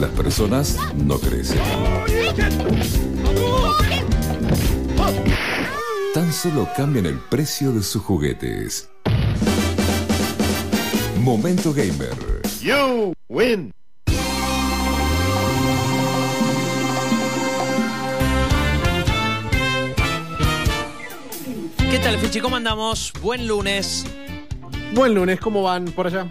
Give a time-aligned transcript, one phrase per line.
[0.00, 1.58] Las personas no crecen.
[6.12, 8.90] Tan solo cambian el precio de sus juguetes.
[11.20, 12.16] Momento Gamer.
[12.60, 13.72] You win.
[21.90, 22.40] ¿Qué tal, Fichi?
[22.40, 23.12] ¿Cómo andamos?
[23.22, 24.04] Buen lunes.
[24.92, 26.28] Buen lunes, ¿cómo van por allá?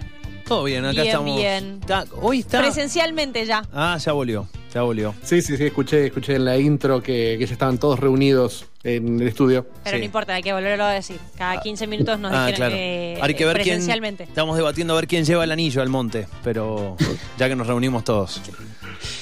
[0.48, 1.36] Todo bien, acá Bien, estamos.
[1.38, 1.78] bien.
[1.82, 2.60] Está- hoy está.
[2.60, 3.64] Presencialmente ya.
[3.74, 4.48] Ah, ya volvió.
[4.76, 5.16] Ya volvió.
[5.24, 9.22] Sí, sí, sí, escuché, escuché en la intro que, que ya estaban todos reunidos en
[9.22, 9.66] el estudio.
[9.86, 10.00] Pero Sí.
[10.02, 11.18] no importa, hay que volverlo a decir.
[11.38, 12.74] Cada 15 minutos nos Ah, dijeron claro.
[12.76, 13.66] que Hay que ver quién.
[13.78, 14.24] presencialmente.
[14.26, 16.98] Estamos debatiendo a ver quién lleva el anillo al monte, pero
[17.38, 18.42] ya que nos reunimos todos.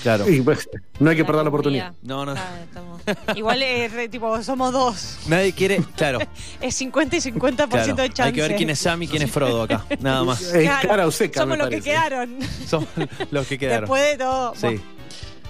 [0.02, 0.29] Claro.
[0.29, 0.67] Y, pues,
[0.99, 1.93] no hay que perder la oportunidad.
[2.01, 2.34] No, no.
[2.35, 3.01] Ah, estamos-
[3.35, 5.20] Igual es re- tipo, somos dos.
[5.27, 5.81] Nadie quiere.
[5.95, 6.20] Claro.
[6.62, 7.95] Es 50 y 50% claro.
[7.95, 8.23] de chance.
[8.23, 9.85] Hay que ver quién es Sam y quién es Frodo acá.
[9.99, 10.41] Nada más.
[10.41, 12.38] Es Claro, cara o seca, Somos los que quedaron.
[12.67, 12.88] Son
[13.31, 13.81] los que quedaron.
[13.81, 14.54] Después de todo.
[14.55, 14.62] Sí.
[14.62, 14.81] bueno,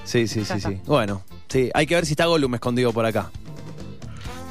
[0.03, 0.82] Sí, sí, Ya sí, sí.
[0.85, 1.70] Bueno, sí.
[1.73, 3.32] Hay que ver si está Gollum escondido por acá.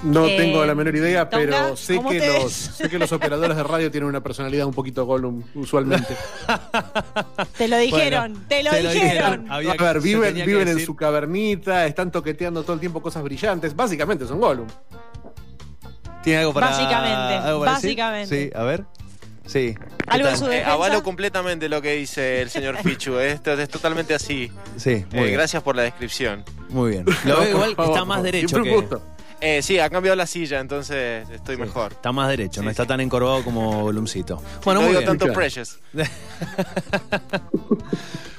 [0.03, 2.53] No Eh, tengo la menor idea, Tonga, pero sé ¿cómo que, te los, ves?
[2.77, 6.17] sé que los operadores de radio tienen una personalidad un poquito Gollum usualmente.
[7.57, 8.93] te lo dijeron, Bueno, te lo dijeron.
[8.95, 9.47] dijeron.
[9.53, 10.87] Había a ver, se viven, tenía que viven en decir.
[10.87, 13.77] su cavernita, están toqueteando todo el tiempo cosas brillantes.
[13.77, 14.67] Básicamente son Gollum.
[16.25, 17.91] ¿Tiene algo para Básicamente, algo para decir?
[17.91, 18.45] básicamente.
[18.47, 18.85] Sí, a ver.
[19.47, 19.75] Sí.
[19.75, 20.39] ¿Qué Algo en tal?
[20.39, 23.19] su Eh, avalo completamente lo que dice el señor Fichu.
[23.19, 24.51] Esto es totalmente así.
[24.77, 25.33] Sí, muy Eh, bien.
[25.35, 26.45] gracias por la descripción.
[26.69, 27.05] Muy bien.
[27.25, 28.71] Lo veo igual que está más derecho que.
[28.71, 29.03] un gusto.
[29.45, 31.91] Eh, sí, ha cambiado la silla, entonces estoy Sí, mejor.
[31.93, 32.89] Está más derecho, no está sí.
[32.89, 34.41] tan encorvado como Gollumcito.
[34.65, 35.05] Bueno, no muy digo bien.
[35.11, 35.41] tanto Claro.
[35.41, 35.79] Precious.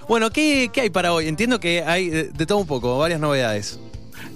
[0.07, 1.27] Bueno, ¿qué, qué hay para hoy?
[1.29, 3.79] Entiendo que hay de, de todo un poco, varias novedades.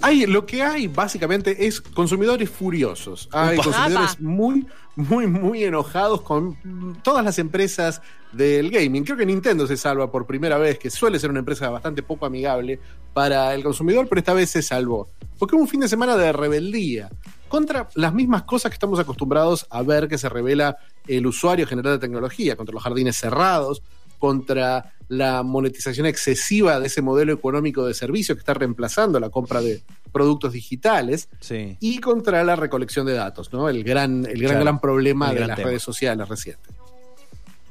[0.00, 3.28] Hay, lo que hay básicamente es consumidores furiosos.
[3.32, 3.64] Hay Upa.
[3.64, 6.56] consumidores muy, muy, muy enojados con
[7.02, 9.04] todas las empresas del gaming.
[9.04, 12.26] Creo que Nintendo se salva por primera vez, que suele ser una empresa bastante poco
[12.26, 12.78] amigable
[13.12, 15.08] para el consumidor, pero esta vez se salvó.
[15.38, 17.10] Porque hubo un fin de semana de rebeldía
[17.48, 21.94] contra las mismas cosas que estamos acostumbrados a ver que se revela el usuario general
[21.94, 23.82] de tecnología, contra los jardines cerrados,
[24.18, 29.60] contra la monetización excesiva de ese modelo económico de servicio que está reemplazando la compra
[29.60, 29.82] de
[30.12, 31.76] productos digitales Sí.
[31.80, 33.68] y contra la recolección de datos, ¿no?
[33.68, 35.68] El gran, el gran, Claro, gran problema el de gran las tema.
[35.68, 36.74] redes sociales recientes.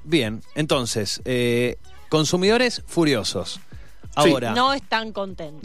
[0.03, 1.77] Bien, entonces, eh,
[2.09, 3.59] consumidores furiosos.
[4.15, 4.53] Ahora.
[4.55, 5.63] No están contentos.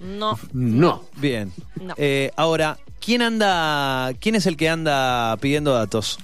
[0.00, 1.04] No- No, No.
[1.16, 1.52] bien.
[1.80, 1.94] no.
[1.96, 4.12] Eh, ahora, ¿quién anda.
[4.20, 6.18] ¿Quién es el que anda pidiendo datos?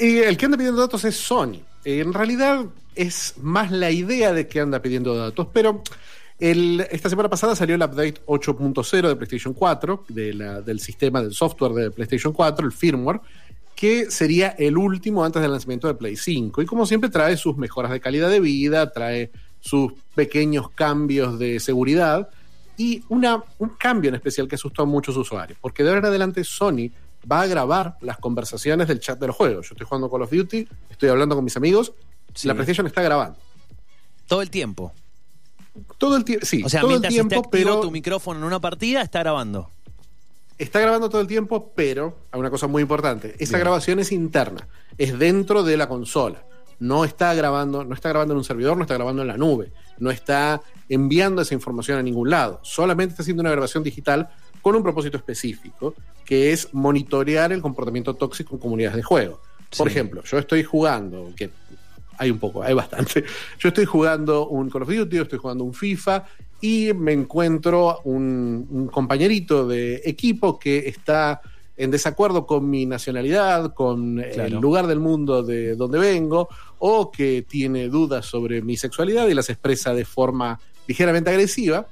[0.00, 1.60] Y el que anda pidiendo datos es Sony.
[1.84, 5.82] Eh, En realidad es más la idea de que anda pidiendo datos, pero
[6.38, 11.32] esta semana pasada salió el update 8.0 de PlayStation 4, de la- del sistema del
[11.32, 13.20] software de PlayStation 4, el firmware,
[13.76, 16.62] que sería el último antes del lanzamiento de Play 5.
[16.62, 19.30] Y como siempre trae sus mejoras de calidad de vida, trae
[19.60, 22.28] sus pequeños cambios de seguridad
[22.76, 26.06] y una, un cambio en especial que asustó a muchos usuarios, porque de ahora en
[26.06, 26.90] adelante Sony
[27.30, 29.68] va a grabar las conversaciones del chat de los juegos.
[29.68, 31.92] Yo estoy jugando Call of Duty, estoy hablando con mis amigos,
[32.34, 32.48] Sí.
[32.48, 33.38] la PlayStation está grabando.
[34.26, 34.92] Todo el tiempo.
[35.98, 38.44] Todo el tiempo, sí, O sea, todo el esté tiempo, activo pero tu micrófono en
[38.46, 39.70] una partida, está grabando.
[40.56, 43.34] está grabando todo el tiempo, pero hay una cosa muy importante.
[43.40, 43.60] Esa Bien.
[43.60, 44.68] grabación es interna,
[44.98, 46.44] es dentro de la consola.
[46.78, 49.72] No está grabando, no está grabando en un servidor, no está grabando en la nube,
[49.98, 52.60] no está enviando esa información a ningún lado.
[52.62, 54.28] Solamente está haciendo una grabación digital
[54.62, 59.40] con un propósito específico, que es monitorear el comportamiento tóxico en comunidades de juego.
[59.76, 59.92] Por Sí.
[59.92, 61.50] ejemplo, yo estoy jugando, que
[62.18, 63.24] hay un poco, hay bastante.
[63.58, 66.24] Yo estoy jugando un Call of Duty, estoy jugando un FIFA
[66.60, 71.40] y me encuentro un, un compañerito de equipo que está
[71.76, 74.44] en desacuerdo con mi nacionalidad, con Claro.
[74.44, 76.48] el lugar del mundo de donde vengo,
[76.78, 81.86] o que tiene dudas sobre mi sexualidad y las expresa de forma ligeramente agresiva,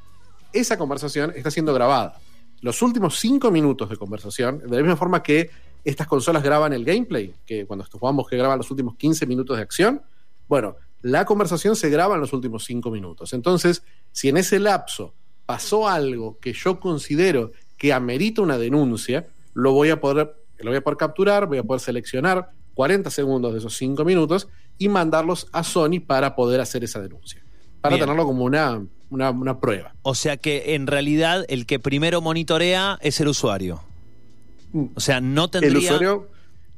[0.53, 2.17] esa conversación está siendo grabada.
[2.61, 5.51] Los últimos cinco minutos de conversación, de la misma forma que
[5.85, 9.63] estas consolas graban el gameplay, que cuando jugamos que graban los últimos 15 minutos de
[9.65, 10.01] acción,
[10.49, 13.33] bueno, la conversación se graba en los últimos cinco minutos.
[13.33, 15.15] Entonces, si en ese lapso
[15.47, 20.79] pasó algo que yo considero que amerita una denuncia, lo voy a poder, lo voy
[20.79, 24.49] a poder capturar, voy a poder seleccionar 40 segundos de esos cinco minutos
[24.79, 27.43] y mandarlos a Sony para poder hacer esa denuncia.
[27.81, 28.07] Para Bien.
[28.07, 29.95] tenerlo como una, una, una prueba.
[30.03, 33.83] O sea que en realidad el que primero monitorea es el usuario.
[34.95, 35.73] O sea, no tendría.
[35.73, 36.29] El usuario,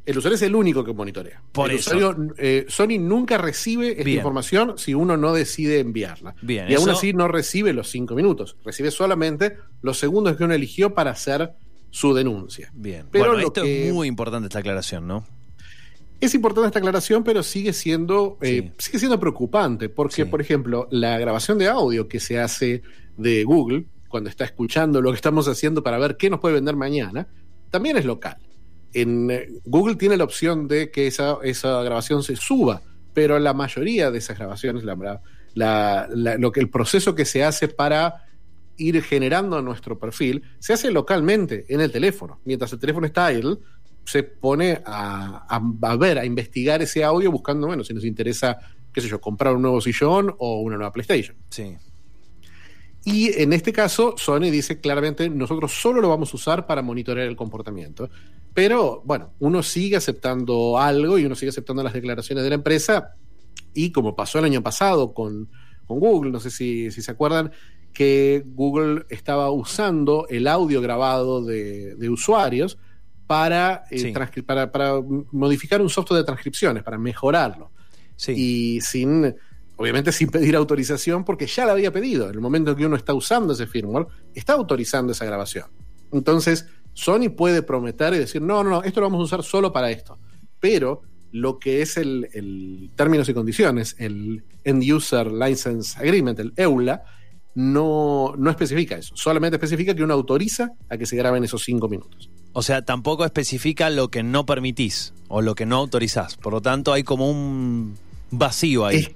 [0.06, 1.42] el usuario es el único que monitorea.
[1.52, 1.96] Por el eso.
[1.96, 4.18] usuario, eh, Sony nunca recibe esta Bien.
[4.18, 6.34] información si uno no decide enviarla.
[6.42, 8.56] Bien, y aún eso- así no recibe los cinco minutos.
[8.64, 11.52] Recibe solamente los segundos que uno eligió para hacer
[11.90, 12.70] su denuncia.
[12.74, 13.06] Bien.
[13.10, 15.24] Pero bueno, esto que- es muy importante esta aclaración, ¿no?
[16.20, 20.24] Es importante esta aclaración, pero sigue siendo, eh, sigue siendo preocupante, porque, Sí.
[20.24, 22.82] por ejemplo, la grabación de audio que se hace
[23.16, 26.76] de Google, cuando está escuchando lo que estamos haciendo para ver qué nos puede vender
[26.76, 27.26] mañana,
[27.70, 28.36] también es local.
[28.94, 32.82] En eh, Google tiene la opción de que esa, esa grabación se suba,
[33.12, 34.94] pero la mayoría de esas grabaciones, la,
[35.54, 38.24] la- la- lo que el proceso que se hace para
[38.76, 42.40] ir generando nuestro perfil se hace localmente en el teléfono.
[42.44, 43.58] Mientras el teléfono está idle,
[44.04, 48.58] se pone a, a- a ver, a investigar ese audio buscando, bueno, si nos interesa,
[48.92, 51.36] qué sé yo, comprar un nuevo sillón o una nueva PlayStation.
[51.50, 51.76] Sí.
[53.06, 57.28] Y en este caso, Sony dice claramente, nosotros solo lo vamos a usar para monitorear
[57.28, 58.08] el comportamiento.
[58.54, 63.14] Pero bueno, uno sigue aceptando algo y uno sigue aceptando las declaraciones de la empresa.
[63.74, 65.50] Y como pasó el año pasado con,
[65.86, 67.50] con Google, no sé si, si se acuerdan,
[67.92, 72.78] que Google estaba usando el audio grabado de, de usuarios
[73.26, 74.42] para, eh, Sí.
[74.42, 75.00] para, para
[75.32, 77.70] modificar un software de transcripciones, para mejorarlo
[78.16, 78.32] Sí.
[78.76, 79.34] y sin,
[79.76, 82.28] obviamente sin pedir autorización, porque ya la había pedido.
[82.28, 85.66] En el momento en que uno está usando ese firmware, está autorizando esa grabación.
[86.12, 89.72] Entonces, Sony puede prometer y decir, no, no, no, esto lo vamos a usar solo
[89.72, 90.18] para esto.
[90.60, 91.02] Pero
[91.32, 97.02] lo que es el, el términos y condiciones, el End User License Agreement, el EULA,
[97.54, 99.14] no, no especifica eso.
[99.16, 102.30] Solamente especifica que uno autoriza a que se graben esos cinco minutos.
[102.52, 106.36] O sea, tampoco especifica lo que no permitís o lo que no autorizás.
[106.36, 107.94] Por lo tanto, hay como un
[108.30, 108.96] vacío ahí.
[108.96, 109.10] Es,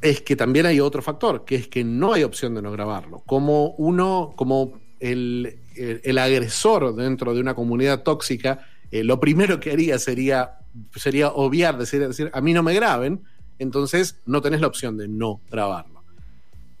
[0.00, 3.22] es que también hay otro factor, que es que no hay opción de no grabarlo.
[3.26, 5.59] Como uno, como el,
[6.04, 10.58] el- agresor dentro de una comunidad tóxica, eh, lo primero que haría sería,
[10.96, 13.22] sería obviar, decir, decir, a mí no me graben,
[13.58, 16.02] entonces no tenés la opción de no grabarlo.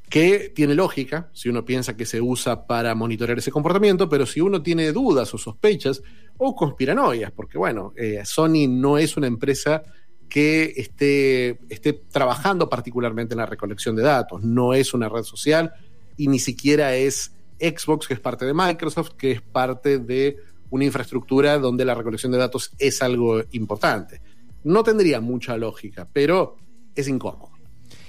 [0.08, 4.40] Que tiene lógica si uno piensa que se usa para monitorear ese comportamiento, pero si
[4.40, 6.02] uno tiene dudas o sospechas
[6.36, 9.82] o conspiranoias, porque bueno, eh, Sony no es una empresa
[10.28, 14.42] que esté, esté trabajando particularmente en la recolección de datos.
[14.42, 15.72] No es una red social
[16.16, 20.38] y ni siquiera es Xbox, que es parte de Microsoft, que es parte de
[20.70, 24.20] una infraestructura donde la recolección de datos es algo importante.
[24.64, 26.56] No tendría mucha lógica, pero
[26.94, 27.50] es incómodo.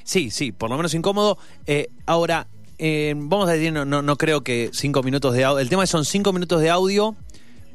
[0.03, 1.37] Sí, sí, por lo menos incómodo.
[1.65, 5.59] Eh, ahora, eh, vamos a decir, no, no, no creo que cinco minutos de audio.
[5.59, 7.15] El tema es son cinco minutos de audio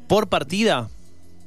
[0.07, 0.89] por partida.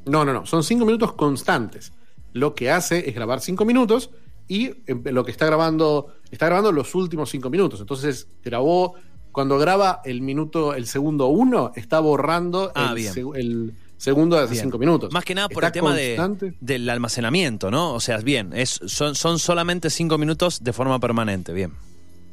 [0.06, 1.92] No, no, no, son cinco minutos constantes.
[2.32, 4.10] Lo que hace es grabar cinco minutos
[4.48, 7.80] y eh, lo que está grabando, está grabando los últimos cinco minutos.
[7.80, 8.94] Entonces grabó,
[9.32, 13.14] cuando graba el minuto, el segundo uno, está borrando Ah, el, bien.
[13.34, 14.64] el segundo de hace Bien.
[14.64, 15.12] cinco minutos.
[15.12, 17.94] Más que nada por Está el tema de, del almacenamiento, ¿no?
[17.94, 21.72] O sea, bien, es, son, son solamente cinco minutos de forma permanente, bien.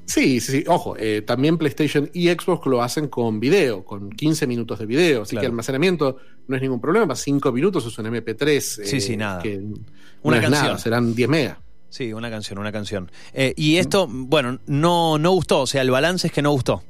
[0.05, 0.63] Sí, sí, sí.
[0.67, 5.23] Ojo, eh, también PlayStation y Xbox lo hacen con video, con 15 minutos de video.
[5.23, 5.41] Así Claro.
[5.41, 6.17] que almacenamiento
[6.47, 7.13] no es ningún problema.
[7.13, 8.85] 5 minutos es un MP3.
[8.85, 9.41] Sí, sí, nada.
[9.43, 9.75] Que no
[10.23, 10.63] Una canción.
[10.63, 11.57] nada, serán 10 megas.
[11.89, 13.11] Sí, una canción, una canción.
[13.33, 16.83] Eh, y esto, bueno, no, no gustó, o sea, el balance es que no gustó.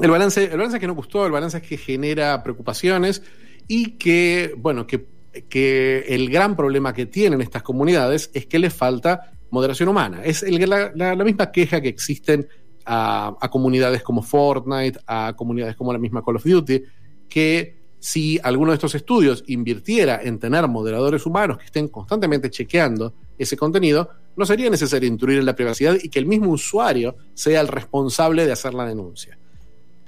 [0.00, 3.22] El balance, el balance es que no gustó, el balance es que genera preocupaciones
[3.68, 5.06] y que, bueno, que,
[5.48, 10.22] que el gran problema que tienen estas comunidades es que les falta moderación humana.
[10.24, 12.48] Es la, misma queja que existen
[12.84, 16.82] a comunidades como Fortnite, a comunidades como la misma Call of Duty,
[17.28, 23.14] que si alguno de estos estudios invirtiera en tener moderadores humanos que estén constantemente chequeando
[23.38, 27.60] ese contenido, no sería necesario intruir en la privacidad y que el mismo usuario sea
[27.60, 29.38] el responsable de hacer la denuncia.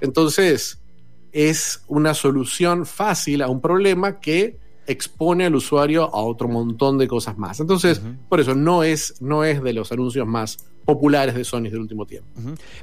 [0.01, 0.81] Entonces,
[1.31, 7.07] es una solución fácil a un problema que expone al usuario a otro montón de
[7.07, 7.61] cosas más.
[7.61, 11.79] Entonces, por eso no es, no es de los anuncios más populares de Sony del
[11.79, 12.29] último tiempo.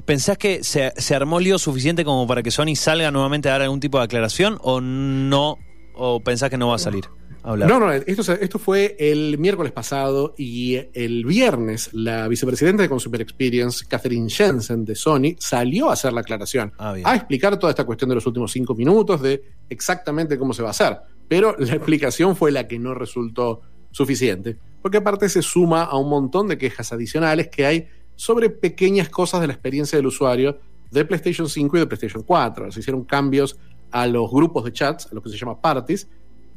[0.05, 3.61] ¿Pensás que se, se armó lío suficiente como para que Sony salga nuevamente a dar
[3.61, 5.57] algún tipo de aclaración o no?
[5.95, 7.05] ¿O pensás que no va a salir
[7.43, 7.69] a hablar?
[7.69, 13.85] No, no, esto, fue el miércoles pasado y el viernes la vicepresidenta de Consumer Experience,
[13.87, 18.09] Catherine Jensen de Sony, salió a hacer la aclaración, Ah, a explicar toda esta cuestión
[18.09, 20.97] de los últimos cinco minutos, de exactamente cómo se va a hacer.
[21.27, 26.09] Pero la explicación fue la que no resultó suficiente, porque aparte se suma a un
[26.09, 27.87] montón de quejas adicionales que hay
[28.17, 30.59] sobre pequeñas cosas de la experiencia del usuario
[30.91, 32.69] de PlayStation 5 y de PlayStation 4.
[32.69, 33.57] Se hicieron cambios
[33.91, 36.09] a los grupos de chats, a lo que se llama parties,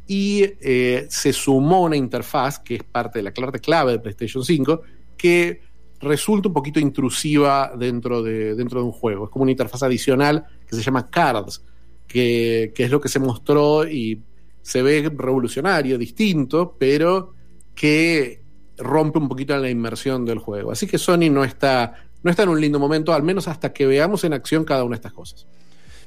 [0.08, 4.82] y eh, se sumó una interfaz que es parte de la clave de PlayStation 5
[5.16, 5.60] que
[6.00, 9.26] resulta un poquito intrusiva dentro de, dentro de un juego.
[9.26, 11.62] Es como una interfaz adicional que se llama Cards,
[12.08, 14.20] que, que es lo que se mostró y
[14.62, 17.35] se ve revolucionario, distinto, pero
[17.76, 18.42] que
[18.78, 20.72] rompe un poquito la inmersión del juego.
[20.72, 23.86] Así que Sony no está, no está en un lindo momento, al menos hasta que
[23.86, 25.46] veamos en acción cada una de estas cosas.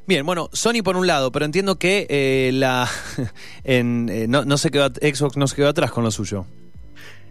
[0.05, 2.89] Bien, bueno, Sony por un lado, pero entiendo que eh, la
[3.63, 6.45] en, eh, no, no se quedó, Xbox no se quedó atrás con lo suyo.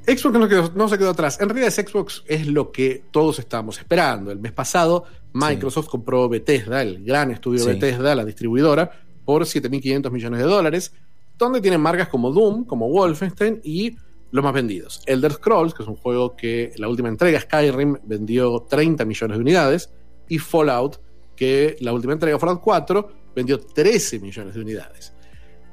[0.06, 1.38] Xbox no, quedó- no se quedó atrás.
[1.40, 4.30] En realidad, Xbox es lo que todos estábamos esperando.
[4.30, 5.04] El mes pasado,
[5.34, 7.66] Microsoft compró Bethesda, el gran estudio Sí.
[7.70, 8.90] Bethesda, la distribuidora,
[9.26, 10.92] por 7.500 millones de dólares,
[11.36, 13.96] donde tienen marcas como Doom, como Wolfenstein y
[14.30, 15.02] los más vendidos.
[15.06, 19.42] Elder Scrolls, que es un juego que la última entrega, Skyrim, vendió 30 millones de
[19.42, 19.92] unidades,
[20.28, 21.00] y Fallout,
[21.34, 25.14] que la última entrega, Fallout 4, vendió 13 millones de unidades.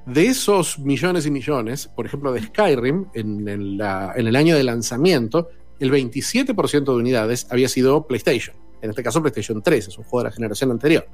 [0.05, 5.49] De esos millones y millones, por ejemplo, de Skyrim, en en el año de lanzamiento,
[5.79, 8.55] el 27% de unidades había sido PlayStation.
[8.81, 11.07] En este caso, PlayStation 3, es un juego de la generación anterior.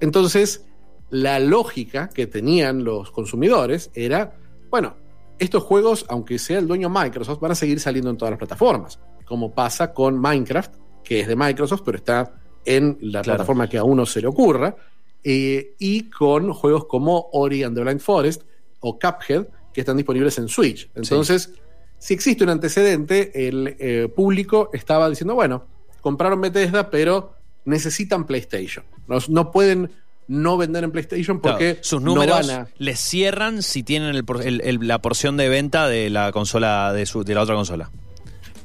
[0.00, 0.66] Entonces,
[1.10, 4.36] la lógica que tenían los consumidores era,
[4.68, 4.96] bueno,
[5.38, 8.98] estos juegos, aunque sea el dueño Microsoft, van a seguir saliendo en todas las plataformas,
[9.24, 12.32] como pasa con Minecraft, que es de Microsoft, pero está
[12.64, 13.36] en la Claro.
[13.36, 14.76] plataforma que a uno se le ocurra,
[15.24, 18.42] eh, y con juegos como Ori and the Blind Forest
[18.80, 20.90] o Cuphead, que están disponibles en Switch.
[20.94, 21.52] Entonces,
[21.98, 25.64] si existe un antecedente, el eh, público estaba diciendo, bueno,
[26.00, 27.32] compraron Bethesda, pero
[27.64, 28.84] necesitan PlayStation.
[29.06, 29.90] No, no pueden
[30.28, 34.14] no vender en PlayStation porque Claro, sus no números van a- les cierran si tienen
[34.14, 37.42] el por- el- el- la porción de venta de la consola de, su, de la
[37.42, 37.90] otra consola.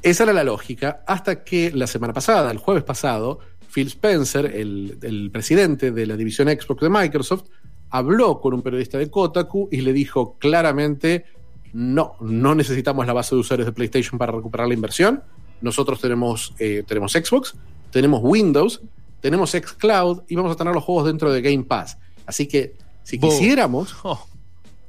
[0.01, 3.39] Esa era la lógica, hasta que la semana pasada, el jueves pasado,
[3.73, 7.45] Phil Spencer, el, el presidente de la división Xbox de Microsoft,
[7.89, 11.25] habló con un periodista de Kotaku y le dijo claramente,
[11.71, 15.23] no, no necesitamos la base de usuarios de PlayStation para recuperar la inversión.
[15.61, 17.55] Nosotros tenemos, eh, tenemos Xbox,
[17.89, 18.81] tenemos Windows,
[19.23, 21.97] tenemos xCloud y vamos a tener los juegos dentro de Game Pass.
[22.27, 23.31] Así que si Boom.
[23.31, 24.27] quisiéramos, Oh,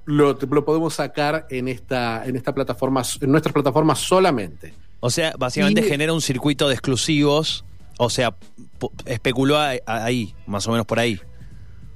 [0.06, 4.74] lo, lo podemos sacar en esta, en esta plataforma, en nuestras plataformas solamente.
[5.00, 7.64] o sea, básicamente Y- genera un circuito de exclusivos.
[7.96, 8.34] O sea,
[9.06, 11.20] especuló ahí, más o menos por ahí.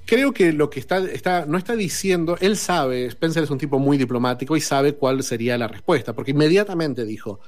[0.06, 3.78] Creo que lo que está, está, no está diciendo, él sabe, Spencer es un tipo
[3.80, 7.40] muy diplomático y sabe cuál sería la respuesta, porque inmediatamente dijo,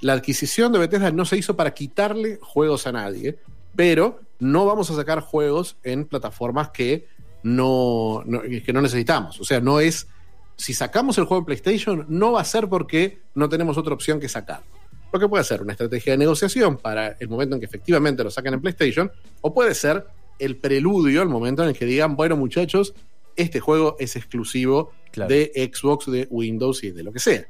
[0.00, 3.38] la adquisición de Bethesda no se hizo para quitarle juegos a nadie,
[3.76, 7.06] pero no vamos a sacar juegos en plataformas que
[7.42, 9.40] no, no- que no necesitamos.
[9.40, 10.08] O sea, no es,
[10.56, 14.20] si sacamos el juego en PlayStation, no va a ser porque no tenemos otra opción
[14.20, 14.66] que sacarlo.
[15.12, 18.30] Lo que puede ser una estrategia de negociación para el momento en que efectivamente lo
[18.30, 19.12] saquen en PlayStation,
[19.42, 20.06] o puede ser
[20.38, 22.94] el preludio al momento en el que digan, bueno muchachos,
[23.36, 25.28] este juego es exclusivo Claro.
[25.28, 27.46] de Xbox, de Windows y de lo que sea.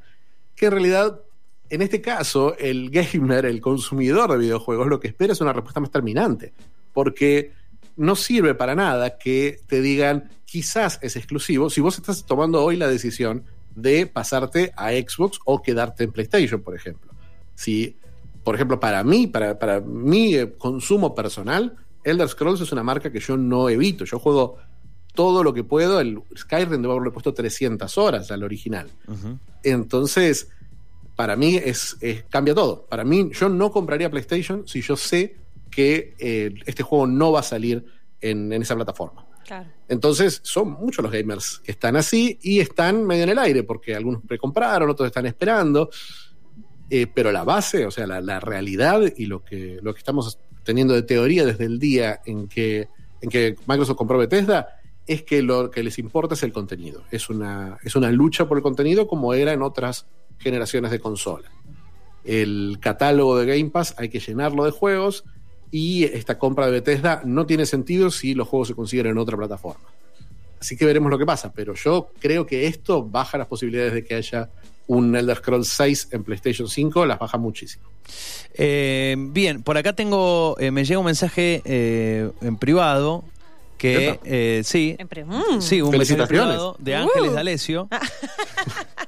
[0.54, 1.19] Que en realidad,
[1.71, 5.80] en este caso, el gamer, el consumidor de videojuegos, lo que espera es una respuesta
[5.80, 6.52] más terminante.
[6.92, 7.52] Porque
[7.97, 12.76] no sirve para nada que te digan, quizás es exclusivo, si vos estás tomando hoy
[12.76, 13.44] la decisión
[13.75, 17.12] de pasarte a Xbox o quedarte en PlayStation, por ejemplo.
[17.54, 17.97] Si,
[18.42, 23.11] por ejemplo, para mí, para, para mi eh, consumo personal, Elder Scrolls es una marca
[23.11, 24.04] que yo no evito.
[24.04, 24.59] Yo juego
[25.14, 26.00] todo lo que puedo.
[26.00, 28.88] El Skyrim debo haberle puesto 300 horas al original.
[29.62, 30.49] Entonces,
[31.16, 32.87] para mí es, es- cambia todo.
[32.87, 35.37] Para mí, yo no compraría PlayStation si yo sé
[35.71, 37.85] que eh, este juego no va a salir
[38.21, 39.26] en, en esa plataforma.
[39.44, 39.68] Claro.
[39.88, 43.94] Entonces, son muchos los gamers que están así y están medio en el aire, porque
[43.94, 45.90] algunos precompraron, otros están esperando.
[46.90, 50.38] Eh, pero la base, o sea, la, la realidad y lo que, lo que estamos
[50.62, 52.88] teniendo de teoría desde el día en que,
[53.21, 57.02] en que Microsoft compró Bethesda es que lo que les importa es el contenido.
[57.11, 60.06] Es una, es una lucha por el contenido como era en otras
[60.44, 61.50] generaciones de consola.
[62.24, 65.24] El catálogo de Game Pass hay que llenarlo de juegos
[65.72, 69.36] y esta compra de Bethesda no tiene sentido si los juegos se consiguen en otra
[69.36, 69.88] plataforma.
[70.60, 74.04] Así que veremos lo que pasa, pero yo creo que esto baja las posibilidades de
[74.04, 74.48] que haya
[74.86, 77.84] un Elder Scrolls 6 en PlayStation 5, las baja muchísimo.
[78.54, 83.24] Eh, bien, por acá tengo, eh, me llega un mensaje eh, en privado
[83.76, 85.60] que, eh, sí, En pre- mm.
[85.60, 87.34] sí, un mensaje privado de Ángeles Uh.
[87.34, 87.88] D'Alessio.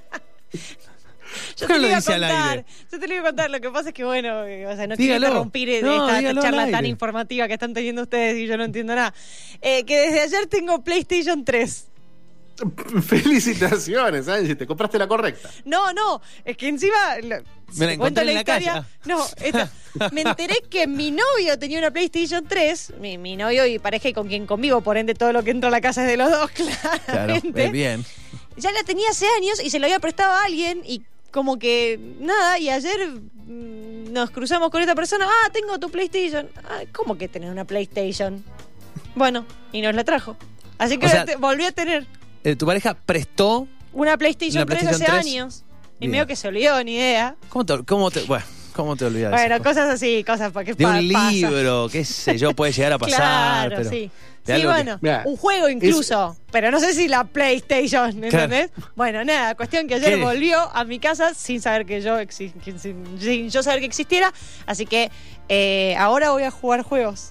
[1.57, 2.65] Yo ¿Por qué te lo iba a contar.
[2.93, 3.51] Yo te lo iba a contar.
[3.51, 4.97] Lo que pasa es que, bueno, o sea, no Dígalo.
[4.97, 8.65] quiero interrumpir No, esta al charla tan informativa que están teniendo ustedes y yo no
[8.65, 9.15] entiendo nada.
[9.63, 11.87] Eh, que desde ayer tengo PlayStation 3.
[13.07, 15.51] Felicitaciones, Angie, te compraste la correcta.
[15.65, 16.97] No, no, es que encima.
[17.21, 18.69] si Me la cuento encontré en la calle.
[18.71, 18.87] Ah.
[19.05, 19.71] No, esta-
[20.13, 22.95] me enteré que mi novio tenía una PlayStation 3.
[23.01, 25.69] Mi, mi novio y pareja y con quien convivo, por ende, todo lo que entra
[25.69, 27.65] a la casa es de los dos, Claro, claramente.
[27.67, 28.05] eh, bien.
[28.57, 31.03] Ya la tenía hace años y se la había prestado a alguien y
[31.37, 36.49] como que nada, y ayer mm, nos cruzamos con esta persona, ah, tengo tu PlayStation.
[36.65, 38.43] Ah, ¿Cómo que tener una PlayStation?
[39.15, 40.35] Bueno, y nos la trajo.
[40.79, 42.07] Así que O sea- te- volví a tener
[42.43, 43.69] Eh, tu pareja prestó.
[43.93, 45.35] una PlayStation, Una 3 PlayStation hace 3.
[45.35, 45.65] años.
[46.01, 47.37] Y medio que se olvidó, ni idea.
[47.51, 47.85] ¿Cómo te.?
[47.85, 49.31] Cómo te bueno, ¿Cómo te olvidas?
[49.33, 51.31] Bueno, cosas así, cosas para que de pa- un pasa.
[51.33, 53.19] libro, qué sé yo, puede llegar a pasar.
[53.19, 54.11] Claro, pero sí.
[54.47, 58.71] Sí, que- bueno, un juego incluso, pero no sé si la PlayStation, ¿entendés?
[58.95, 60.23] Bueno, nada, cuestión que ayer ¿Qué?
[60.23, 62.53] volvió a mi casa sin saber que yo sin,
[63.19, 64.33] sin yo saber que existiera,
[64.67, 65.11] así que
[65.49, 67.31] eh, ahora voy a jugar juegos.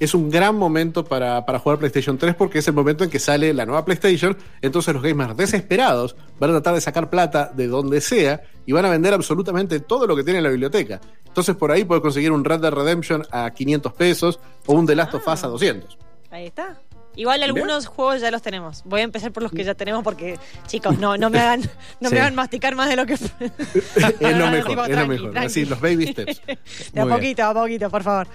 [0.00, 3.20] es un gran momento para, para jugar PlayStation 3 porque es el momento en que
[3.20, 4.36] sale la nueva PlayStation.
[4.60, 8.84] Entonces los gamers desesperados van a tratar de sacar plata de donde sea y van
[8.84, 11.00] a vender absolutamente todo lo que tiene en la biblioteca.
[11.24, 14.96] Entonces por ahí puedes conseguir un Red Dead Redemption a 500 pesos o un The
[14.96, 15.96] Last of Us a 200.
[16.32, 16.78] Ahí está.
[17.14, 18.82] Igual algunos juegos ya los tenemos.
[18.86, 21.60] Voy a empezar por los que ya tenemos porque, chicos, no, no me hagan,
[22.00, 22.14] no Sí.
[22.14, 23.12] me hagan masticar más de lo que.
[23.14, 25.30] es lo mejor, tipo, es lo mejor.
[25.32, 25.46] tranqui.
[25.46, 26.40] Así, los baby steps.
[26.94, 28.26] De a poquito, a poquito, por favor.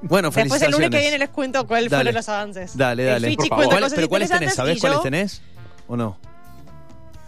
[0.00, 0.90] Bueno, Después el lunes felicitaciones.
[0.90, 2.74] que viene les cuento cuáles fueron los avances.
[2.76, 3.26] Dale, dale.
[3.28, 3.82] El Fichi Por cuenta favor.
[3.82, 4.54] cosas ¿Pero cuáles tenés?
[4.54, 5.42] ¿Sabés cuáles yo- tenés?
[5.86, 6.18] ¿O no?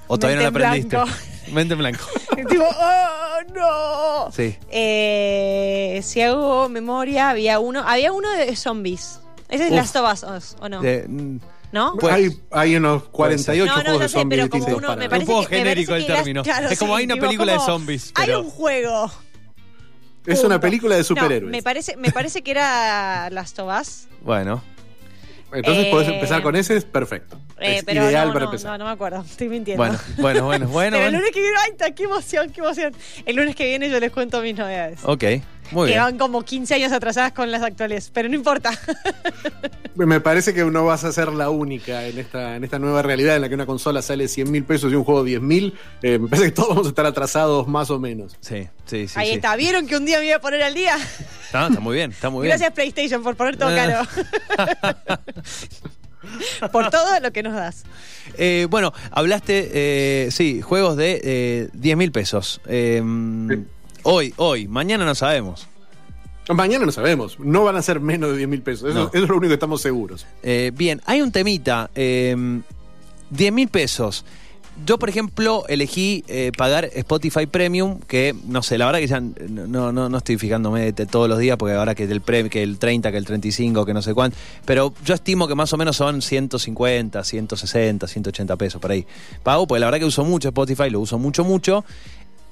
[0.06, 0.96] ¿O todavía Mente no la en aprendiste?
[0.96, 1.12] blanco.
[1.52, 2.04] Mente en blanco.
[2.48, 4.32] tipo, ¡oh, no!
[4.32, 4.56] Sí.
[4.70, 9.20] Eh, si hago memoria, había uno, había uno de zombies.
[9.48, 9.76] Ese es Uf.
[9.76, 10.80] Last of Us, ¿o no?
[10.80, 11.06] De-
[11.72, 11.96] ¿No?
[11.98, 14.96] Pues- hay, hay unos 48 No, no, juegos de sé, zombies pero como distintos uno
[14.96, 16.42] me un parece poco que- me genérico parece el que las- término.
[16.44, 18.12] claro, es como sí, hay una película de zombies.
[18.14, 18.40] Hay Pero...
[18.42, 19.06] un juego.
[20.26, 20.46] Es Punto.
[20.46, 21.50] una película de No, superhéroes.
[21.52, 24.06] me parece, me parece que era Last of Us.
[24.22, 24.62] Bueno,
[25.52, 27.36] Entonces Eh, podés empezar con ese, es perfecto.
[27.60, 28.72] Eh, es pero ideal no, para no, empezar.
[28.72, 29.20] no, no me acuerdo.
[29.20, 29.80] Estoy mintiendo.
[29.84, 30.96] bueno, bueno, bueno, bueno.
[30.96, 32.92] pero el lunes que viene, ¡ay, qué emoción, qué emoción!
[33.24, 34.98] El lunes que viene yo les cuento mis novedades.
[35.04, 35.22] Ok,
[35.72, 36.02] muy que bien.
[36.04, 38.70] van como 15 años atrasadas con las actuales, pero no importa.
[39.94, 43.36] Me parece que no vas a ser la única en esta, en esta nueva realidad
[43.36, 45.74] en la que una consola sale 100 mil pesos y un juego 10 mil.
[46.02, 48.36] Eh, me parece que todos vamos a estar atrasados más o menos.
[48.40, 49.14] Sí, sí, sí.
[49.18, 49.34] Ahí sí.
[49.34, 49.54] está.
[49.56, 50.96] ¿Vieron que un día me iba a poner al día?
[51.46, 52.74] Está, está muy bien, está muy Gracias bien.
[52.92, 54.06] PlayStation por poner todo Ah.
[54.56, 55.18] caro.
[56.72, 57.84] por todo lo que nos das.
[58.38, 59.70] Eh, bueno, hablaste,
[60.26, 62.60] eh, sí, juegos de eh, 10 mil pesos.
[62.66, 63.02] Eh,
[64.04, 65.66] Hoy, hoy, mañana no sabemos.
[66.48, 68.90] Mañana no sabemos, no van a ser menos de 10 mil pesos.
[68.90, 69.10] Eso, No.
[69.12, 70.26] eso es lo único que estamos seguros.
[70.42, 71.90] Eh, bien, hay un temita.
[71.94, 72.36] eh,
[73.30, 74.24] 10 mil pesos.
[74.84, 79.20] Yo, por ejemplo, elegí eh, pagar Spotify Premium, que no sé, la verdad que ya
[79.20, 82.62] no, no, no estoy fijándome de todos los días, porque ahora que el, pre- que
[82.62, 85.76] el 30, que el 35, que no sé cuánto, pero yo estimo que más o
[85.76, 89.06] menos son 150, 160, 180 pesos por ahí.
[89.44, 91.84] Pago, porque la verdad que uso mucho Spotify, lo uso mucho, mucho,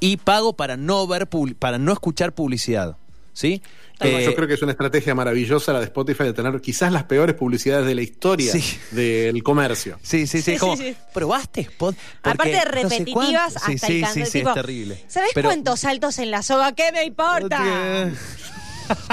[0.03, 2.97] y pago para no ver, publi- para no escuchar publicidad.
[3.35, 3.63] ¿Sí?
[4.01, 7.05] Eh, Yo creo que es una estrategia maravillosa la de Spotify de tener quizás las
[7.05, 8.79] peores publicidades de la historia Sí.
[8.91, 9.99] del comercio.
[10.03, 10.97] Sí, sí, sí, Sí, es como, sí, sí.
[11.15, 11.95] ¿probaste Spot?
[12.23, 14.15] Aparte de Porque no sé repetitivas hasta sí, el sí, canto.
[14.15, 15.05] sí, sí, tipo, es terrible.
[15.09, 16.73] ¿Sabes Pero- cuántos saltos en la soga?
[16.73, 17.63] ¿Qué me importa?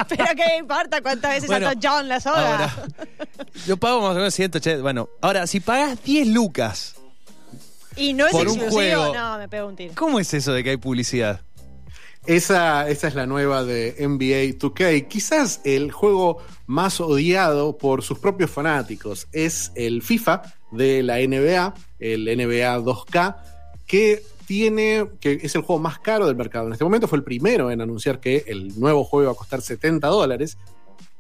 [0.09, 2.51] Pero ¿qué me importa cuántas veces Bueno, saltó John la soga?
[2.51, 2.75] Ahora,
[3.67, 4.81] yo pago más o menos 180.
[4.81, 6.95] Bueno, ahora, si pagas 10 lucas,
[7.99, 9.13] y no es por un exclusivo, juego.
[9.13, 9.93] no, me pego un tiro.
[9.95, 11.41] ¿cómo es eso de que hay publicidad?
[12.25, 15.07] Esa, esa es la nueva de NBA 2K.
[15.07, 21.73] Quizás el juego más odiado por sus propios fanáticos es el FIFA de la NBA,
[21.99, 23.35] el NBA 2K,
[23.87, 26.67] que tiene, que es el juego más caro del mercado.
[26.67, 29.61] En este momento fue el primero en anunciar que el nuevo juego va a costar
[29.61, 30.57] 70 dólares.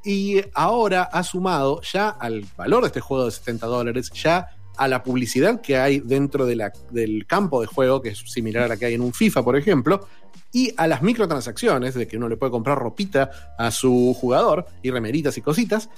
[0.03, 4.87] Y ahora ha sumado ya al valor de este juego de 70 dólares, ya a
[4.87, 8.85] la publicidad que hay dentro del campo de juego, que es similar a la que
[8.85, 10.07] hay en un FIFA, por ejemplo,
[10.53, 14.89] y a las microtransacciones, de que uno le puede comprar ropita a su jugador y
[14.89, 15.89] remeritas y cositas.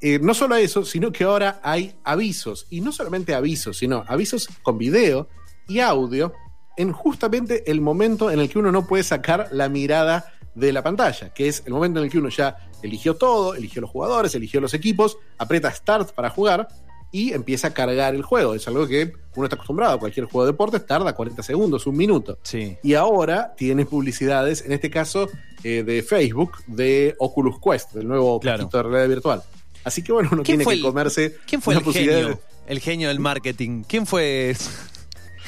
[0.00, 4.48] Eh, no solo eso, sino que ahora hay avisos, y no solamente avisos, sino avisos
[4.62, 5.28] con video
[5.66, 6.32] y audio
[6.76, 10.84] en justamente el momento en el que uno no puede sacar la mirada de la
[10.84, 14.32] pantalla, que es el momento en el que uno ya eligió todo, eligió los jugadores,
[14.36, 16.68] eligió los equipos, aprieta Start para jugar
[17.10, 18.54] y empieza a cargar el juego.
[18.54, 21.96] Es algo que uno está acostumbrado a cualquier juego de deportes, tarda 40 segundos, un
[21.96, 22.38] minuto.
[22.42, 22.76] Sí.
[22.82, 25.28] Y ahora tiene publicidades, en este caso
[25.64, 28.68] eh, de Facebook, de Oculus Quest, del nuevo Claro.
[28.72, 29.42] de realidad virtual.
[29.84, 32.40] Así que bueno, uno ¿Quién tiene fue que el- comerse ¿Quién fue el genio?
[32.66, 33.84] El genio del marketing.
[33.88, 34.54] ¿Quién fue?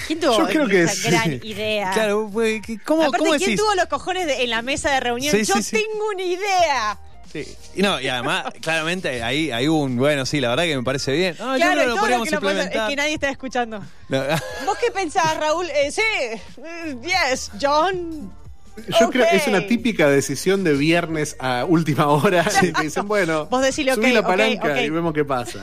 [0.07, 1.11] ¿Quién tuvo Yo creo que esa sí.
[1.11, 1.91] gran idea?
[1.93, 2.31] Claro,
[2.87, 3.61] ¿cómo, Aparte, cómo ¿quién decís?
[3.61, 5.31] tuvo los cojones de- en la mesa de reunión?
[5.37, 5.77] Sí, Yo sí, sí.
[5.77, 6.99] tengo una idea.
[7.33, 7.47] Sí.
[7.75, 11.13] Y no, y además, claramente, ahí hay un, bueno, sí, la verdad que me parece
[11.13, 11.35] bien.
[11.37, 13.15] Yo claro, creo que y lo todo lo podríamos que lo pasa es que nadie
[13.15, 13.83] está escuchando.
[14.09, 14.19] No,
[14.67, 15.67] ¿Vos qué pensás, Raúl?
[15.71, 18.33] Eh, sí, eh, yes, John.
[18.99, 22.45] Yo creo que es una típica decisión de viernes a última hora.
[22.61, 25.61] que dicen, bueno, Vos decile, subí ok, la palanca y vemos qué pasa.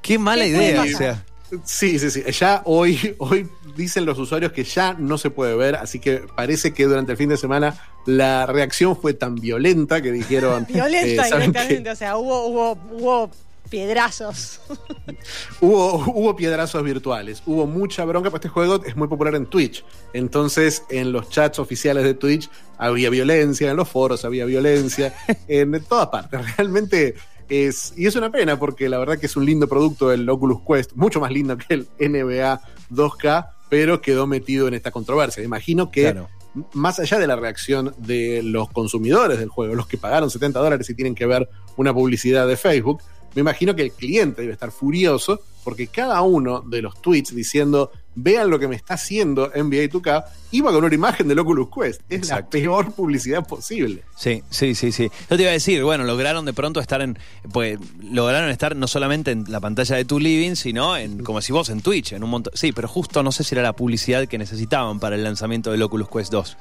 [0.00, 0.82] Qué mala ¿Qué puede idea.
[0.82, 1.24] O sea,
[1.64, 2.22] Sí, sí, sí.
[2.32, 6.74] Ya hoy, hoy dicen los usuarios que ya no se puede ver, así que parece
[6.74, 10.66] que durante el fin de semana la reacción fue tan violenta que dijeron.
[10.72, 11.84] Violenta eh, ¿saben directamente.
[11.84, 11.90] qué?
[11.90, 13.30] O sea, hubo, hubo, hubo
[13.70, 14.60] piedrazos.
[15.60, 19.84] Hubo, hubo piedrazos virtuales, hubo mucha bronca, porque este juego es muy popular en Twitch.
[20.12, 25.14] Entonces, en los chats oficiales de Twitch había violencia, en los foros había violencia,
[25.48, 26.56] en todas partes.
[26.56, 27.16] Realmente
[27.48, 27.92] es.
[27.96, 30.92] Y es una pena, porque la verdad que es un lindo producto el Oculus Quest,
[30.94, 32.60] mucho más lindo que el NBA
[32.90, 35.42] 2K, pero quedó metido en esta controversia.
[35.42, 36.02] Imagino que.
[36.12, 36.28] Claro.
[36.72, 40.90] Más allá de la reacción de los consumidores del juego, los que pagaron 70 dólares
[40.90, 43.00] y tienen que ver una publicidad de Facebook,
[43.34, 47.92] me imagino que el cliente debe estar furioso porque cada uno de los tweets diciendo
[48.14, 52.00] vean lo que me está haciendo NBA 2K iba con una imagen del Oculus Quest.
[52.08, 54.02] Es la peor publicidad posible.
[54.16, 55.10] Sí, sí, sí, sí.
[55.28, 57.18] Yo te iba a decir, bueno, lograron de pronto estar en,
[57.52, 61.52] pues, lograron estar no solamente en la pantalla de tu living, sino en, como si
[61.52, 62.54] vos, en Twitch, en un montón.
[62.56, 65.82] Sí, pero justo no sé si era la publicidad que necesitaban para el lanzamiento del
[65.82, 66.56] Oculus Quest 2.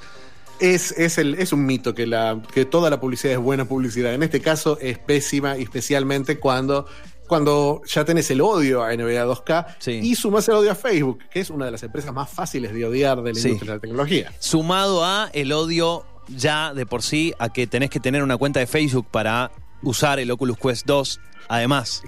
[0.60, 4.13] Es, es, el, es un mito que, la, que toda la publicidad es buena publicidad.
[4.13, 6.88] En este caso es pésima, especialmente cuando,
[7.28, 10.00] cuando ya tenés el odio a NBA 2K Sí.
[10.04, 12.86] y sumás el odio a Facebook, que es una de las empresas más fáciles de
[12.86, 13.48] odiar de la Sí.
[13.50, 14.34] industria de la tecnología.
[14.40, 18.60] Sumado a el odio ya de por sí a que tenés que tener una cuenta
[18.60, 19.52] de Facebook para
[19.84, 22.02] usar el Oculus Quest 2, además.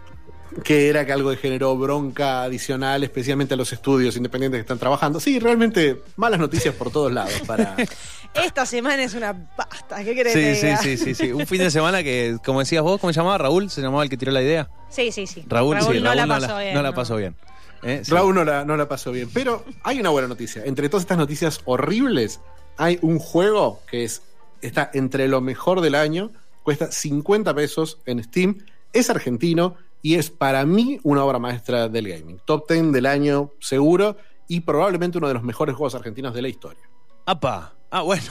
[0.63, 5.19] Que era que algo generó bronca adicional, especialmente a los estudios independientes que están trabajando.
[5.19, 7.75] Sí, realmente malas noticias por todos lados para...
[8.33, 10.03] Esta semana es una pasta.
[10.03, 11.31] ¿Qué querés Sí, que sí, sí, sí, sí.
[11.31, 13.39] Un fin de semana que, como decías vos, ¿cómo se llamaba?
[13.39, 14.69] Raúl, se llamaba el que tiró la idea.
[14.89, 15.43] Sí, sí, sí.
[15.47, 16.73] Raúl, sí, no Raúl la pasó bien.
[16.75, 17.35] no la pasó bien.
[17.81, 18.01] ¿Eh?
[18.03, 18.11] Sí.
[18.11, 19.29] Raúl no la, no la pasó bien.
[19.33, 20.63] Pero hay una buena noticia.
[20.63, 22.39] Entre todas estas noticias horribles,
[22.77, 24.21] hay un juego que es,
[24.61, 26.31] está entre lo mejor del año,
[26.61, 32.07] cuesta 50 pesos en Steam, es argentino y es para mí una obra maestra del
[32.07, 32.39] gaming.
[32.45, 36.47] Top 10 del año seguro y probablemente uno de los mejores juegos argentinos de la
[36.47, 36.89] historia.
[37.25, 37.75] Apa.
[37.91, 38.23] Ah, bueno.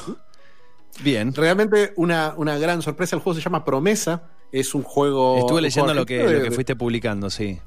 [1.02, 1.32] Bien.
[1.34, 3.16] Realmente una, una gran sorpresa.
[3.16, 4.30] El juego se llama Promesa.
[4.50, 5.38] Es un juego.
[5.38, 7.58] Estuve leyendo juego lo que, lo que fuiste publicando, sí.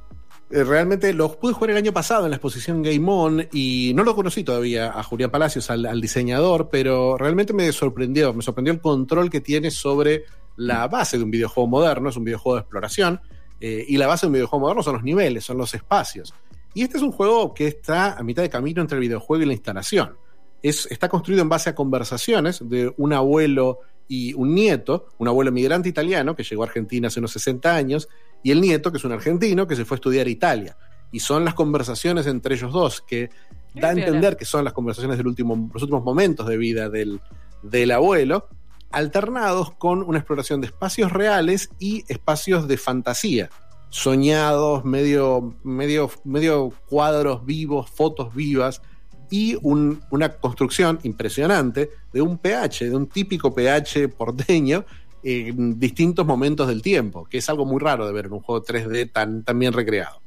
[0.50, 4.04] Eh, Realmente los pude jugar el año pasado en la exposición Game On y no
[4.04, 8.34] lo conocí todavía a Julián Palacios, al, al diseñador, pero realmente me sorprendió.
[8.34, 10.26] Me sorprendió el control que tiene sobre
[10.58, 12.10] la base de un videojuego moderno.
[12.10, 13.22] Es un videojuego de exploración
[13.62, 16.34] eh, y la base de un videojuego moderno son los niveles, son los espacios.
[16.74, 19.45] Y este es un juego que está a mitad de camino entre el videojuego y
[19.45, 20.17] la instalación.
[20.63, 25.52] Es, está construido en base a conversaciones de un abuelo y un nieto, un abuelo
[25.52, 28.10] migrante italiano que llegó a Argentina hace unos 60 años,
[28.43, 30.78] y el nieto, que es un argentino, que se fue a estudiar a Italia.
[31.12, 33.30] Y son las conversaciones entre ellos dos que
[33.76, 37.21] da a entender que son las conversaciones último, los últimos momentos de vida del,
[37.62, 38.47] del abuelo,
[38.92, 43.50] alternados con una exploración de espacios reales y espacios de fantasía,
[43.90, 48.82] soñados, medio, medio, medio cuadros vivos, fotos vivas
[49.30, 54.86] y un- una construcción impresionante de un pH, de un típico pH porteño
[55.24, 58.64] en distintos momentos del tiempo, que es algo muy raro de ver en un juego
[58.64, 60.20] 3D tan, bien recreado.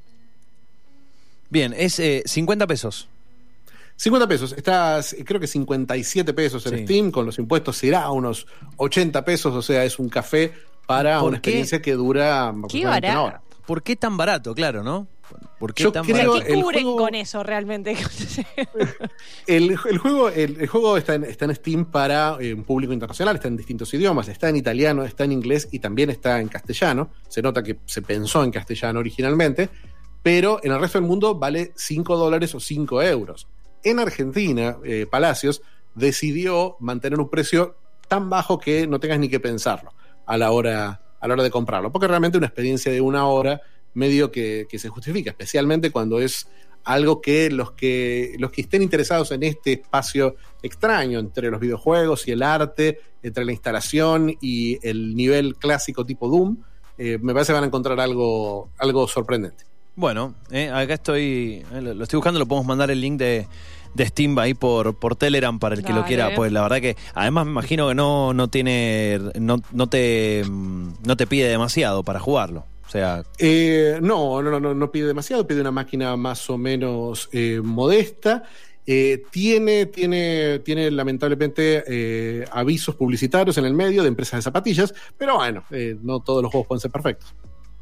[1.50, 3.08] Bien, es eh, 50 pesos.
[3.96, 6.84] 50 pesos, está creo que 57 pesos en Sí.
[6.84, 10.52] Steam, con los impuestos será unos 80 pesos, o sea, es un café
[10.86, 11.50] para ¿Por una qué?
[11.50, 13.32] experiencia que dura aproximadamente una hora.
[13.38, 13.44] barato.
[13.66, 14.54] ¿Por qué tan barato?
[14.54, 15.06] Claro, ¿no?
[15.58, 16.46] ¿Por qué Yo tan creo- barato?
[16.46, 17.96] ¿Qué cubren juego- con eso realmente?
[19.46, 22.92] El, el juego, el, el juego está, en, está en Steam para eh, un público
[22.92, 26.48] internacional, está en distintos idiomas, está en italiano, está en inglés y también está en
[26.48, 27.10] castellano.
[27.28, 29.68] Se nota que se pensó en castellano originalmente,
[30.22, 33.46] pero en el resto del mundo vale 5 dólares o 5 euros.
[33.84, 35.62] En Argentina, eh, Palacios
[35.94, 37.76] decidió mantener un precio
[38.08, 39.92] tan bajo que no tengas ni que pensarlo
[40.26, 43.60] a la hora, a la hora de comprarlo, porque realmente una experiencia de una hora
[43.92, 46.48] medio que, se justifica, especialmente cuando es
[46.82, 52.26] algo que los que los que estén interesados en este espacio extraño entre los videojuegos
[52.28, 56.58] y el arte, entre la instalación y el nivel clásico tipo Doom,
[56.98, 59.64] eh, me parece que van a encontrar algo, algo sorprendente.
[59.96, 63.46] Bueno, eh, acá estoy, eh, lo estoy buscando, lo podemos mandar el link de,
[63.94, 66.34] de Steam ahí por, por Telegram para el que lo quiera.
[66.34, 70.88] Pues la verdad que, además me imagino que no, no tiene, no, no te, mm,
[71.04, 72.66] no te pide demasiado para jugarlo.
[72.86, 77.28] O sea, Eh, no, no, no, no pide demasiado, pide una máquina más o menos
[77.32, 78.44] eh, modesta.
[78.86, 84.94] Eh, tiene, tiene, tiene lamentablemente eh, avisos publicitarios en el medio de empresas de zapatillas,
[85.16, 87.34] pero bueno, eh, no todos los juegos pueden ser perfectos.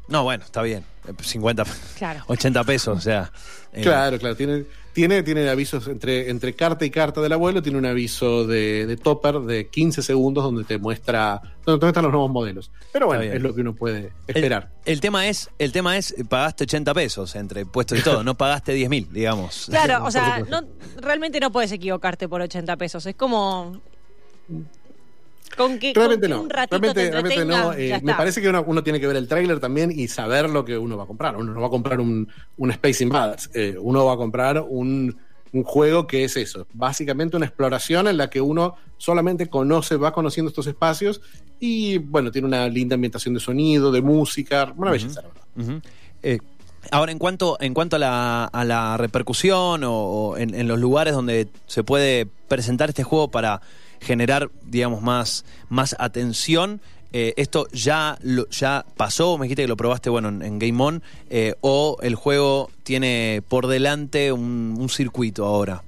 [0.07, 0.83] No, bueno, está bien.
[1.07, 1.63] Eh, 50,
[1.97, 2.23] Claro.
[2.27, 3.31] 80 pesos, o sea.
[3.73, 4.35] eh, Claro, claro.
[4.35, 8.85] Tiene, tiene, tiene avisos entre, entre carta y carta del abuelo, tiene un aviso de,
[8.85, 12.71] de topper de 15 segundos donde te muestra donde te muestran los nuevos modelos.
[12.91, 14.69] Pero bueno, es lo que uno puede esperar.
[14.85, 18.73] el tema es, el tema es, pagaste 80 pesos entre puestos y todo, no pagaste
[18.73, 19.65] 10 mil, digamos.
[19.69, 20.61] Claro, o sea, no,
[20.97, 23.05] realmente no puedes equivocarte por 80 pesos.
[23.07, 23.81] Es como.
[25.55, 26.41] Con que, Realmente con que no.
[26.43, 27.73] un ratito Realmente, te realmente no.
[27.73, 28.17] Eh, ya me está.
[28.17, 30.97] parece que uno, uno tiene que ver el tráiler también y saber lo que uno
[30.97, 31.35] va a comprar.
[31.37, 32.27] Uno no va a comprar un,
[32.57, 33.49] un Space Invaders.
[33.53, 35.15] Eh, uno va a comprar un,
[35.51, 36.65] un juego que es eso.
[36.73, 41.21] Básicamente una exploración en la que uno solamente conoce, va conociendo estos espacios
[41.59, 44.73] y, bueno, tiene una linda ambientación de sonido, de música.
[44.75, 45.43] Una belleza, la verdad.
[45.55, 45.81] Ujú.
[46.23, 46.39] Eh,
[46.89, 50.79] ahora, en cuanto, en cuanto a, la, a la repercusión o, o en, en los
[50.79, 53.61] lugares donde se puede presentar este juego para
[54.03, 58.17] generar, digamos, más, más atención, eh, ¿esto ya,
[58.49, 59.37] ya pasó?
[59.37, 63.67] Me dijiste que lo probaste, bueno, en, Game On, eh, o el juego tiene por
[63.67, 65.83] delante un, circuito ahora.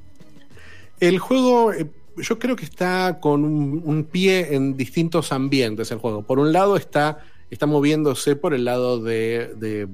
[0.99, 5.97] El juego, eh, yo creo que está con un, un pie en distintos ambientes el
[5.97, 6.21] juego.
[6.21, 9.88] Por un lado está, está moviéndose por el lado de, de-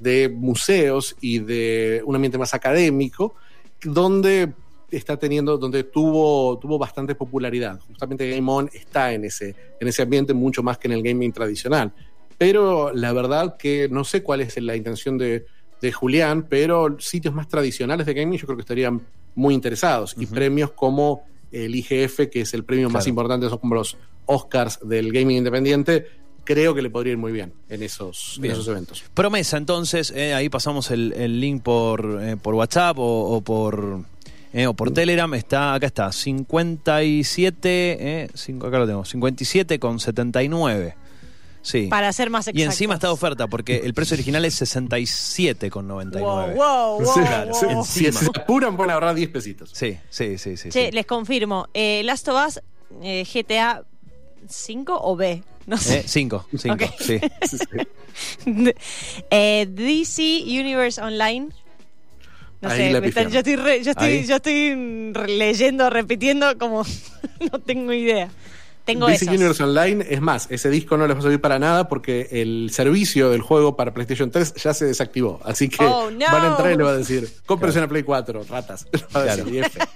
[0.00, 3.34] de museos y de un ambiente más académico,
[3.82, 4.52] donde
[4.90, 7.80] está teniendo, donde tuvo, tuvo bastante popularidad.
[7.80, 11.32] Justamente Game On está en ese, en ese ambiente mucho más que en el gaming
[11.32, 11.92] tradicional.
[12.38, 15.46] Pero la verdad que no sé cuál es la intención de,
[15.80, 19.02] de Julián, pero sitios más tradicionales de gaming yo creo que estarían
[19.34, 20.14] muy interesados.
[20.18, 23.96] Y premios como el IGF, que es el premio más importante, son como los
[24.26, 26.06] Oscars del gaming independiente,
[26.44, 29.04] creo que le podría ir muy bien en esos, en esos eventos.
[29.14, 34.04] Promesa, entonces, eh, ahí pasamos el, el link por, eh, por WhatsApp o, o por
[34.52, 35.32] eh, o por Telegram.
[35.34, 37.68] Está, acá está, 57,
[38.22, 40.94] eh, cinco- acá lo tengo, 57 con 79.
[41.60, 41.88] Sí.
[41.88, 42.60] Para ser más exactos.
[42.60, 46.54] y encima está de oferta porque el precio original es 67 con 99.
[46.54, 47.84] Wow, wow, wow, Sí, claro, wow.
[47.84, 49.70] Si se apuran, van a ahorrar 10 pesitos.
[49.74, 50.70] Sí, sí, sí, sí.
[50.70, 50.92] Che, sí.
[50.92, 51.68] les confirmo.
[51.74, 52.60] Eh, Last of Us,
[53.02, 53.82] eh, GTA
[54.48, 55.42] 5 o B.
[55.66, 55.98] No sé.
[55.98, 56.90] Eh, cinco, cinco, Ok.
[56.98, 57.20] sí.
[57.42, 57.58] Sí,
[58.46, 58.72] sí.
[59.30, 61.48] Eh, DC Universe Online.
[62.60, 65.88] No Ahí sé, la me están- yo estoy, re- yo estoy, yo estoy re- leyendo,
[65.90, 66.84] repitiendo, como
[67.52, 68.28] no tengo idea.
[68.84, 69.36] Tengo DC esos.
[69.36, 72.70] Universe Online, es más, ese disco no les va a servir para nada porque el
[72.72, 75.40] servicio del juego para PlayStation 3 ya se desactivó.
[75.44, 76.24] Así que Oh, no.
[76.26, 78.86] van a entrar y le va a decir, cómprese una Play 4, ratas.
[78.92, 79.90] Le va a decir, Claro.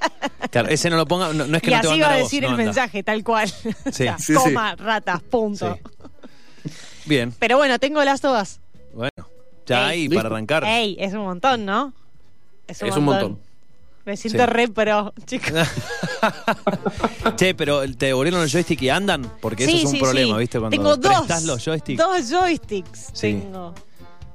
[0.50, 2.10] Claro, ese no lo ponga, no, no es que y no te así va a
[2.10, 2.64] a vos, decir no el anda.
[2.64, 3.50] mensaje, tal cual.
[3.86, 4.34] O sea, Sí, sí.
[4.34, 5.78] coma, ratas, punto.
[5.82, 6.70] Sí.
[7.06, 8.60] Bien, Pero bueno, tengo Last of Us.
[8.92, 9.10] bueno.
[9.64, 10.16] Ya listo.
[10.16, 10.64] para arrancar.
[10.64, 11.94] Ey, es un montón, ¿no?
[12.68, 13.38] Es un montón.
[14.04, 14.46] Me siento Sí.
[14.46, 15.52] re pro, chicos.
[17.36, 20.36] Che, pero te devolvieron los joysticks y andan, porque eso es un sí, problema.
[20.38, 20.58] ¿viste?
[20.58, 21.42] Cuando tengo dos.
[21.44, 21.98] los joysticks.
[21.98, 23.74] Dos joysticks tengo.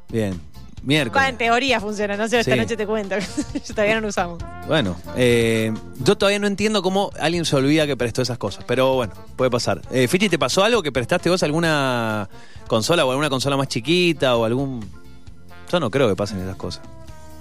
[0.10, 0.34] Bien.
[0.34, 1.30] Va, Miércoles.
[1.30, 3.16] en teoría funciona, no sé, esta noche te cuento.
[3.54, 4.42] Yo todavía no lo usamos.
[4.68, 8.94] Bueno, eh, yo todavía no entiendo cómo alguien se olvida que prestó esas cosas, pero
[8.94, 9.82] bueno, puede pasar.
[9.92, 12.30] Eh, Fichi, ¿te pasó algo que prestaste vos alguna
[12.68, 14.90] consola o alguna consola más chiquita o algún...
[15.70, 16.84] Yo no creo que pasen esas cosas.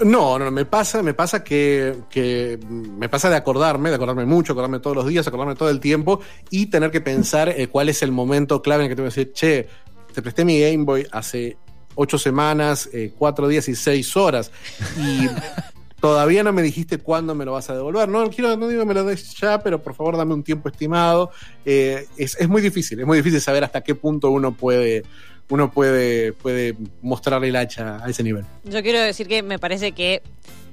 [0.04, 4.52] No, no, me pasa, me pasa que, que me pasa de acordarme, de acordarme mucho,
[4.52, 8.02] acordarme todos los días, acordarme todo el tiempo y tener que pensar eh, cuál es
[8.02, 9.68] el momento clave en el que tengo que decir, che,
[10.12, 11.56] te presté mi Game Boy hace
[11.94, 14.50] ocho semanas, eh, cuatro días y seis horas
[14.98, 15.28] y
[16.00, 18.08] todavía no me dijiste cuándo me lo vas a devolver.
[18.08, 20.68] No quiero, no digo que me lo des ya, pero por favor dame un tiempo
[20.68, 21.30] estimado.
[21.64, 25.04] Eh, es, es muy difícil, es muy difícil saber hasta qué punto uno puede,
[25.48, 28.44] uno puede, puede mostrarle el hacha a ese nivel.
[28.64, 30.22] Yo quiero decir que me parece que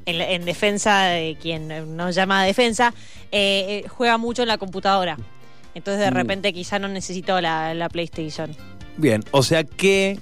[0.06, 2.94] en, en defensa de quien nos llama a defensa,
[3.32, 5.18] eh, eh, juega mucho en la computadora.
[5.76, 6.16] Entonces de Mm.
[6.16, 8.56] repente quizá no necesito la, la PlayStation.
[8.98, 10.20] Bien, o sea que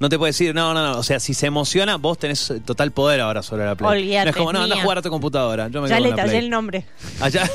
[0.00, 2.90] no te puede decir, no, no, no, o sea, si se emociona, vos tenés total
[2.92, 3.90] poder ahora sobre la Play.
[4.02, 5.68] Olvídate, no es como, no, anda a jugar a tu computadora.
[5.68, 6.84] Yo me Ya le la tallé el nombre.
[7.20, 7.48] Allá.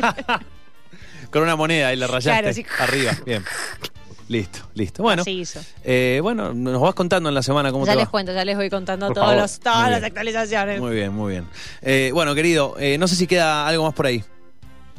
[1.30, 2.64] Con una moneda y le rayaste Claro, sí.
[2.78, 3.12] arriba.
[3.26, 3.44] Bien.
[4.28, 5.02] Listo, listo.
[5.04, 5.60] Bueno, Así hizo.
[5.84, 8.10] eh, bueno, nos vas contando en la semana cómo Ya te les va.
[8.10, 9.42] cuento, ya les voy contando Por todos favor.
[9.42, 10.04] los, todas Muy las bien.
[10.06, 10.80] actualizaciones.
[10.80, 11.46] Muy bien, muy bien.
[11.82, 14.24] Eh, bueno, querido, eh, no sé si queda algo más por ahí.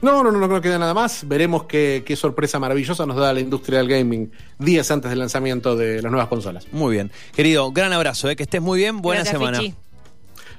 [0.02, 1.28] No, no, no, no creo que quede nada más.
[1.28, 5.76] Veremos qué, qué sorpresa maravillosa nos da la industria del gaming días antes del lanzamiento
[5.76, 6.68] de las nuevas consolas.
[6.72, 7.12] Muy bien.
[7.36, 9.02] Querido, gran abrazo, eh, que estés muy bien.
[9.02, 9.58] Buena Gracias, semana.
[9.60, 9.74] Fichi.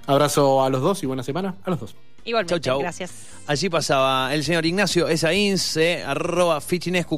[0.06, 1.94] Abrazo a los dos y buena semana a los dos.
[2.24, 2.80] Igualmente, Chau, chau.
[2.80, 3.12] gracias.
[3.46, 7.16] Allí pasaba el señor Ignacio Esaíns, eh, arroba Fichinescu